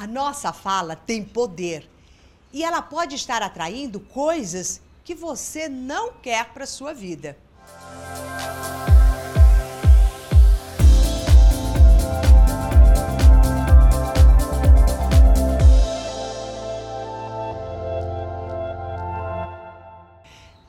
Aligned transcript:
A 0.00 0.06
nossa 0.06 0.50
fala 0.50 0.96
tem 0.96 1.22
poder 1.22 1.86
e 2.54 2.64
ela 2.64 2.80
pode 2.80 3.14
estar 3.16 3.42
atraindo 3.42 4.00
coisas 4.00 4.80
que 5.04 5.14
você 5.14 5.68
não 5.68 6.14
quer 6.14 6.54
para 6.54 6.64
sua 6.64 6.94
vida. 6.94 7.36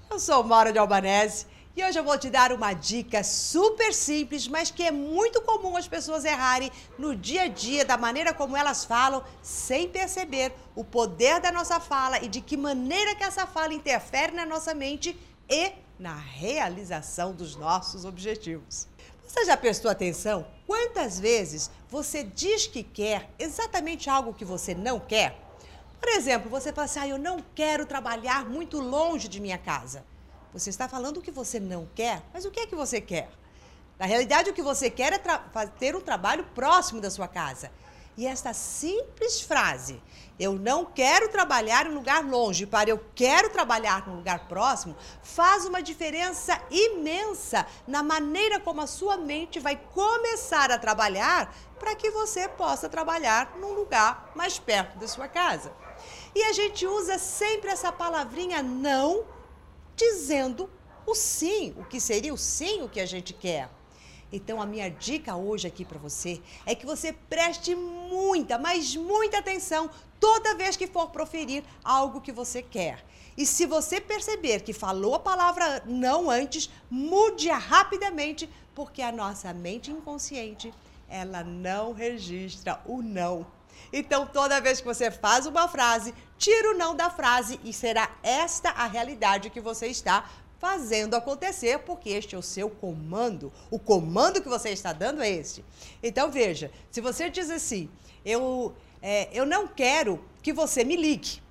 Eu 0.09 0.19
sou 0.19 0.43
Maura 0.43 0.73
de 0.73 0.77
Albanese 0.77 1.45
e 1.75 1.83
hoje 1.83 1.97
eu 1.97 2.03
vou 2.03 2.17
te 2.17 2.29
dar 2.29 2.51
uma 2.51 2.73
dica 2.73 3.23
super 3.23 3.93
simples, 3.93 4.45
mas 4.47 4.69
que 4.69 4.83
é 4.83 4.91
muito 4.91 5.41
comum 5.41 5.77
as 5.77 5.87
pessoas 5.87 6.25
errarem 6.25 6.69
no 6.97 7.15
dia 7.15 7.43
a 7.43 7.47
dia, 7.47 7.85
da 7.85 7.97
maneira 7.97 8.33
como 8.33 8.57
elas 8.57 8.83
falam, 8.83 9.23
sem 9.41 9.87
perceber 9.87 10.53
o 10.75 10.83
poder 10.83 11.39
da 11.39 11.51
nossa 11.51 11.79
fala 11.79 12.19
e 12.19 12.27
de 12.27 12.41
que 12.41 12.57
maneira 12.57 13.15
que 13.15 13.23
essa 13.23 13.47
fala 13.47 13.73
interfere 13.73 14.33
na 14.33 14.45
nossa 14.45 14.73
mente 14.73 15.17
e 15.49 15.71
na 15.97 16.15
realização 16.15 17.31
dos 17.31 17.55
nossos 17.55 18.03
objetivos. 18.03 18.87
Você 19.25 19.45
já 19.45 19.55
prestou 19.55 19.89
atenção 19.89 20.45
quantas 20.67 21.17
vezes 21.17 21.71
você 21.89 22.21
diz 22.21 22.67
que 22.67 22.83
quer 22.83 23.29
exatamente 23.39 24.09
algo 24.09 24.33
que 24.33 24.43
você 24.43 24.75
não 24.75 24.99
quer? 24.99 25.39
Por 26.01 26.09
exemplo, 26.09 26.49
você 26.49 26.73
fala 26.73 26.85
assim: 26.85 26.99
ah, 26.99 27.07
eu 27.07 27.17
não 27.17 27.39
quero 27.55 27.85
trabalhar 27.85 28.43
muito 28.43 28.81
longe 28.81 29.29
de 29.29 29.39
minha 29.39 29.57
casa. 29.57 30.03
Você 30.53 30.69
está 30.69 30.87
falando 30.87 31.17
o 31.17 31.21
que 31.21 31.31
você 31.31 31.59
não 31.59 31.87
quer, 31.95 32.21
mas 32.33 32.43
o 32.43 32.51
que 32.51 32.59
é 32.59 32.67
que 32.67 32.75
você 32.75 32.99
quer? 32.99 33.29
Na 33.97 34.05
realidade, 34.05 34.49
o 34.49 34.53
que 34.53 34.61
você 34.61 34.89
quer 34.89 35.13
é 35.13 35.67
ter 35.79 35.95
um 35.95 36.01
trabalho 36.01 36.43
próximo 36.55 36.99
da 36.99 37.09
sua 37.09 37.27
casa. 37.27 37.71
E 38.17 38.27
esta 38.27 38.53
simples 38.53 39.39
frase, 39.39 40.01
eu 40.37 40.53
não 40.53 40.83
quero 40.83 41.29
trabalhar 41.29 41.85
em 41.85 41.93
lugar 41.93 42.21
longe, 42.23 42.65
para 42.65 42.89
eu 42.89 43.01
quero 43.15 43.49
trabalhar 43.49 44.05
num 44.05 44.17
lugar 44.17 44.49
próximo, 44.49 44.97
faz 45.23 45.65
uma 45.65 45.81
diferença 45.81 46.61
imensa 46.69 47.65
na 47.87 48.03
maneira 48.03 48.59
como 48.59 48.81
a 48.81 48.87
sua 48.87 49.15
mente 49.15 49.59
vai 49.59 49.77
começar 49.77 50.69
a 50.71 50.77
trabalhar 50.77 51.55
para 51.79 51.95
que 51.95 52.11
você 52.11 52.49
possa 52.49 52.89
trabalhar 52.89 53.55
num 53.57 53.73
lugar 53.73 54.31
mais 54.35 54.59
perto 54.59 54.99
da 54.99 55.07
sua 55.07 55.29
casa. 55.29 55.71
E 56.35 56.43
a 56.43 56.51
gente 56.51 56.85
usa 56.85 57.17
sempre 57.17 57.71
essa 57.71 57.91
palavrinha 57.91 58.61
não 58.61 59.23
dizendo 60.01 60.67
o 61.05 61.13
sim, 61.13 61.75
o 61.77 61.85
que 61.85 61.99
seria 61.99 62.33
o 62.33 62.37
sim 62.37 62.81
o 62.81 62.89
que 62.89 62.99
a 62.99 63.05
gente 63.05 63.33
quer. 63.33 63.69
Então 64.33 64.61
a 64.61 64.65
minha 64.65 64.89
dica 64.89 65.35
hoje 65.35 65.67
aqui 65.67 65.83
para 65.85 65.99
você 65.99 66.41
é 66.65 66.73
que 66.73 66.85
você 66.85 67.13
preste 67.13 67.75
muita, 67.75 68.57
mas 68.57 68.95
muita 68.95 69.37
atenção 69.37 69.89
toda 70.19 70.55
vez 70.55 70.75
que 70.75 70.87
for 70.87 71.09
proferir 71.09 71.63
algo 71.83 72.21
que 72.21 72.31
você 72.31 72.61
quer. 72.63 73.03
E 73.37 73.45
se 73.45 73.65
você 73.65 74.01
perceber 74.01 74.61
que 74.61 74.73
falou 74.73 75.15
a 75.15 75.19
palavra 75.19 75.83
não 75.85 76.29
antes, 76.29 76.69
mude-a 76.89 77.57
rapidamente, 77.57 78.49
porque 78.73 79.01
a 79.01 79.11
nossa 79.11 79.53
mente 79.53 79.91
inconsciente, 79.91 80.73
ela 81.09 81.43
não 81.43 81.93
registra 81.93 82.81
o 82.85 83.01
não. 83.01 83.45
Então, 83.91 84.25
toda 84.25 84.61
vez 84.61 84.79
que 84.79 84.85
você 84.85 85.11
faz 85.11 85.45
uma 85.45 85.67
frase, 85.67 86.13
tira 86.37 86.71
o 86.71 86.77
não 86.77 86.95
da 86.95 87.09
frase 87.09 87.59
e 87.63 87.73
será 87.73 88.09
esta 88.23 88.69
a 88.71 88.87
realidade 88.87 89.49
que 89.49 89.59
você 89.59 89.87
está 89.87 90.29
fazendo 90.59 91.15
acontecer, 91.15 91.79
porque 91.79 92.09
este 92.09 92.35
é 92.35 92.37
o 92.37 92.41
seu 92.41 92.69
comando. 92.69 93.51
O 93.71 93.79
comando 93.79 94.41
que 94.41 94.47
você 94.47 94.69
está 94.69 94.93
dando 94.93 95.21
é 95.21 95.29
este. 95.29 95.65
Então, 96.03 96.29
veja, 96.31 96.71
se 96.91 97.01
você 97.01 97.29
diz 97.29 97.49
assim, 97.49 97.89
eu, 98.23 98.73
é, 99.01 99.27
eu 99.33 99.45
não 99.45 99.67
quero 99.67 100.23
que 100.41 100.53
você 100.53 100.83
me 100.83 100.95
ligue, 100.95 101.41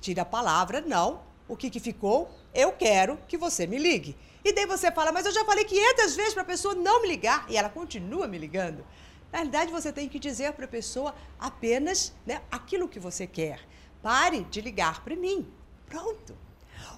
tira 0.00 0.22
a 0.22 0.26
palavra 0.26 0.82
não. 0.82 1.22
O 1.48 1.56
que, 1.56 1.70
que 1.70 1.80
ficou? 1.80 2.30
Eu 2.54 2.72
quero 2.72 3.18
que 3.26 3.38
você 3.38 3.66
me 3.66 3.78
ligue. 3.78 4.16
E 4.44 4.52
daí 4.52 4.66
você 4.66 4.90
fala, 4.92 5.10
mas 5.10 5.26
eu 5.26 5.32
já 5.32 5.44
falei 5.44 5.64
500 5.64 6.16
vezes 6.16 6.34
para 6.34 6.42
a 6.42 6.46
pessoa 6.46 6.74
não 6.74 7.02
me 7.02 7.08
ligar 7.08 7.46
e 7.48 7.56
ela 7.56 7.68
continua 7.68 8.26
me 8.26 8.38
ligando. 8.38 8.84
Na 9.32 9.38
realidade, 9.38 9.70
você 9.70 9.92
tem 9.92 10.08
que 10.08 10.18
dizer 10.18 10.52
para 10.52 10.64
a 10.64 10.68
pessoa 10.68 11.14
apenas 11.38 12.12
né, 12.26 12.42
aquilo 12.50 12.88
que 12.88 12.98
você 12.98 13.26
quer. 13.26 13.60
Pare 14.02 14.42
de 14.44 14.60
ligar 14.60 15.04
para 15.04 15.14
mim. 15.14 15.46
Pronto. 15.86 16.36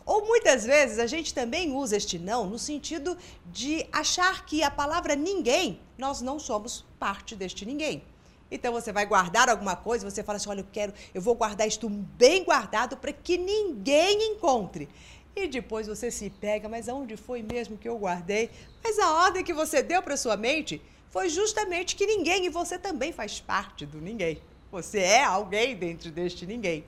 Ou 0.04 0.26
muitas 0.26 0.64
vezes 0.64 0.98
a 0.98 1.06
gente 1.06 1.34
também 1.34 1.72
usa 1.72 1.96
este 1.96 2.18
não 2.18 2.46
no 2.46 2.58
sentido 2.58 3.16
de 3.46 3.86
achar 3.92 4.44
que 4.46 4.62
a 4.62 4.70
palavra 4.70 5.14
ninguém, 5.14 5.80
nós 5.98 6.20
não 6.20 6.38
somos 6.38 6.84
parte 6.98 7.36
deste 7.36 7.64
ninguém. 7.66 8.02
Então 8.50 8.72
você 8.72 8.92
vai 8.92 9.06
guardar 9.06 9.48
alguma 9.48 9.74
coisa, 9.74 10.08
você 10.08 10.22
fala 10.22 10.36
assim: 10.36 10.50
olha, 10.50 10.60
eu 10.60 10.66
quero, 10.70 10.92
eu 11.14 11.22
vou 11.22 11.34
guardar 11.34 11.66
isto 11.66 11.88
bem 11.88 12.44
guardado 12.44 12.96
para 12.96 13.12
que 13.12 13.38
ninguém 13.38 14.32
encontre. 14.32 14.88
E 15.34 15.48
depois 15.48 15.86
você 15.86 16.10
se 16.10 16.28
pega, 16.28 16.68
mas 16.68 16.88
aonde 16.88 17.16
foi 17.16 17.42
mesmo 17.42 17.78
que 17.78 17.88
eu 17.88 17.96
guardei? 17.96 18.50
Mas 18.84 18.98
a 18.98 19.24
ordem 19.24 19.42
que 19.42 19.54
você 19.54 19.82
deu 19.82 20.02
para 20.02 20.16
sua 20.16 20.36
mente 20.36 20.82
foi 21.12 21.28
justamente 21.28 21.94
que 21.94 22.06
ninguém, 22.06 22.46
e 22.46 22.48
você 22.48 22.78
também 22.78 23.12
faz 23.12 23.38
parte 23.38 23.84
do 23.84 24.00
ninguém. 24.00 24.40
Você 24.72 24.98
é 24.98 25.22
alguém 25.22 25.76
dentro 25.76 26.10
deste 26.10 26.46
ninguém. 26.46 26.86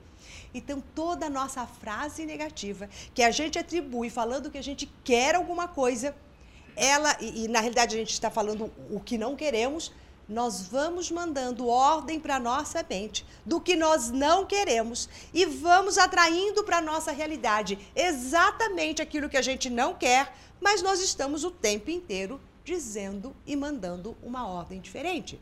Então, 0.51 0.83
toda 0.95 1.29
nossa 1.29 1.67
frase 1.67 2.25
negativa 2.25 2.89
que 3.13 3.21
a 3.21 3.29
gente 3.29 3.59
atribui 3.59 4.09
falando 4.09 4.49
que 4.49 4.57
a 4.57 4.63
gente 4.63 4.91
quer 5.03 5.35
alguma 5.35 5.67
coisa, 5.67 6.15
ela, 6.75 7.15
e, 7.21 7.45
e 7.45 7.47
na 7.47 7.59
realidade 7.59 7.95
a 7.95 7.99
gente 7.99 8.13
está 8.13 8.31
falando 8.31 8.71
o 8.89 8.99
que 8.99 9.15
não 9.15 9.35
queremos, 9.35 9.93
nós 10.27 10.63
vamos 10.63 11.11
mandando 11.11 11.67
ordem 11.67 12.19
para 12.19 12.39
nossa 12.39 12.83
mente 12.89 13.23
do 13.45 13.61
que 13.61 13.75
nós 13.75 14.09
não 14.09 14.43
queremos 14.43 15.07
e 15.31 15.45
vamos 15.45 15.99
atraindo 15.99 16.63
para 16.63 16.79
a 16.79 16.81
nossa 16.81 17.11
realidade 17.11 17.77
exatamente 17.95 19.03
aquilo 19.03 19.29
que 19.29 19.37
a 19.37 19.41
gente 19.43 19.69
não 19.69 19.93
quer, 19.93 20.35
mas 20.59 20.81
nós 20.81 20.99
estamos 20.99 21.43
o 21.43 21.51
tempo 21.51 21.91
inteiro 21.91 22.41
dizendo 22.65 23.33
e 23.45 23.55
mandando 23.55 24.17
uma 24.21 24.47
ordem 24.47 24.81
diferente. 24.81 25.39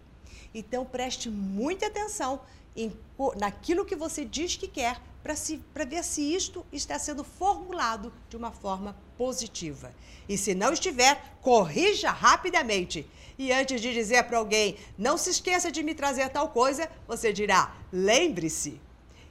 Então 0.54 0.86
preste 0.86 1.30
muita 1.30 1.88
atenção 1.88 2.42
em, 2.76 2.92
naquilo 3.38 3.86
que 3.86 3.96
você 3.96 4.26
diz 4.26 4.56
que 4.56 4.68
quer 4.68 5.02
para 5.24 5.86
ver 5.86 6.04
se 6.04 6.22
isto 6.22 6.66
está 6.72 7.00
sendo 7.00 7.24
formulado 7.24 8.12
de 8.30 8.36
uma 8.36 8.52
forma 8.52 8.96
positiva. 9.18 9.94
E 10.28 10.38
se 10.38 10.54
não 10.54 10.74
estiver, 10.74 11.36
corrija 11.42 12.12
rapidamente. 12.12 13.08
E 13.40 13.52
antes 13.52 13.82
de 13.82 13.94
dizer 13.94 14.24
para 14.26 14.38
alguém, 14.38 14.78
não 14.98 15.18
se 15.18 15.30
esqueça 15.30 15.72
de 15.72 15.82
me 15.82 15.96
trazer 15.96 16.30
tal 16.30 16.50
coisa, 16.50 16.92
você 17.08 17.32
dirá, 17.32 17.74
lembre-se. 17.92 18.82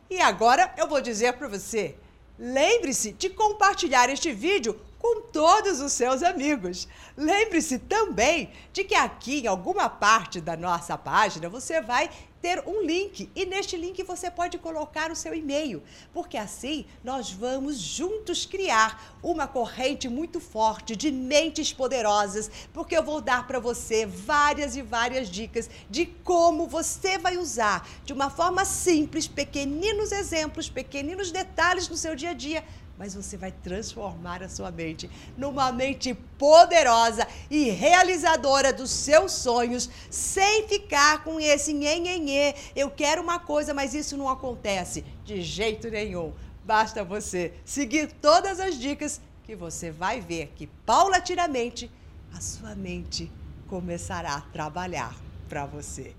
E 0.09 0.19
agora 0.21 0.75
eu 0.79 0.89
vou 0.89 1.01
dizer 1.01 1.35
para 1.35 1.47
você, 1.47 1.95
lembre-se 2.43 3.13
de 3.13 3.31
compartilhar 3.31 4.11
este 4.11 4.33
vídeo 4.33 4.77
com 4.99 5.21
todos 5.21 5.81
os 5.81 5.93
seus 5.93 6.25
amigos. 6.25 6.89
Lembre-se 7.17 7.79
também 7.79 8.51
de 8.73 8.83
que 8.83 8.97
aqui 8.97 9.41
em 9.41 9.47
alguma 9.47 9.89
parte 9.89 10.41
da 10.41 10.57
nossa 10.57 10.99
página 10.99 11.49
você 11.49 11.81
vai 11.81 12.11
ter 12.43 12.63
um 12.67 12.83
link. 12.83 13.31
E 13.35 13.47
neste 13.47 13.77
link 13.77 14.03
você 14.03 14.29
pode 14.31 14.59
colocar 14.59 15.13
o 15.13 15.17
seu 15.17 15.33
e-mail, 15.33 15.81
porque 16.13 16.37
assim 16.37 16.85
nós 17.05 17.31
vamos 17.31 17.79
juntos 17.79 18.45
criar 18.45 19.17
uma 19.23 19.47
corrente 19.47 20.09
muito 20.09 20.41
forte 20.41 20.97
de 20.97 21.13
mentes 21.13 21.73
poderosas, 21.73 22.51
porque 22.73 22.97
eu 22.97 23.05
vou 23.05 23.21
dar 23.21 23.47
para 23.47 23.61
você 23.61 24.05
várias 24.05 24.77
e 24.77 24.83
várias 24.83 25.31
dicas 25.31 25.71
de 25.89 26.05
como 26.05 26.67
você 26.67 27.17
vai 27.17 27.37
usar 27.37 27.89
de 28.05 28.13
uma 28.13 28.29
forma 28.29 28.65
simples, 28.65 29.29
pequeninos 29.29 30.11
exemplos, 30.11 30.69
pequeninos 30.69 31.31
detalhes 31.31 31.89
no 31.89 31.97
seu 31.97 32.17
dia 32.17 32.31
a 32.31 32.35
dia 32.35 32.65
mas 32.99 33.15
você 33.15 33.37
vai 33.37 33.51
transformar 33.51 34.43
a 34.43 34.49
sua 34.49 34.71
mente 34.71 35.11
numa 35.37 35.73
mente 35.73 36.15
poderosa 36.39 37.27
e 37.51 37.71
realizadora 37.71 38.73
dos 38.73 38.91
seus 38.91 39.33
sonhos, 39.33 39.89
sem 40.11 40.69
ficar 40.69 41.25
com 41.25 41.41
esse 41.41 41.73
nhenhenhê. 41.73 42.55
Eu 42.77 42.91
quero 42.91 43.23
uma 43.23 43.39
coisa, 43.39 43.75
mas 43.75 43.95
isso 43.95 44.17
não 44.17 44.29
acontece 44.29 45.05
de 45.25 45.43
jeito 45.43 45.91
nenhum. 45.91 46.33
Basta 46.65 47.03
você 47.03 47.53
seguir 47.65 48.13
todas 48.13 48.61
as 48.61 48.79
dicas 48.79 49.21
que 49.43 49.57
você 49.57 49.91
vai 49.91 50.21
ver 50.21 50.53
que 50.55 50.67
paulatinamente 50.87 51.91
a 52.33 52.41
sua 52.41 52.75
mente 52.75 53.31
começará 53.69 54.35
a 54.35 54.41
trabalhar 54.41 55.15
para 55.49 55.67
você. 55.67 56.15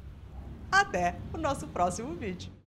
Até 0.72 1.16
o 1.34 1.38
nosso 1.38 1.68
próximo 1.68 2.14
vídeo. 2.16 2.63